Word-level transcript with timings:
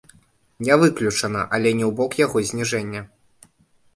Не 0.67 0.77
выключана, 0.83 1.43
але 1.57 1.73
не 1.81 1.85
ў 1.87 1.91
бок 2.01 2.17
яго 2.25 2.37
зніжэння. 2.53 3.01